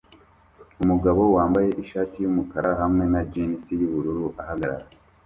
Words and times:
Umugabo 0.81 1.21
wambaye 1.35 1.69
ishati 1.83 2.15
yumukara 2.19 2.71
hamwe 2.81 3.03
na 3.13 3.21
jans 3.31 3.63
yubururu 3.79 4.25
ahagarara 4.41 4.85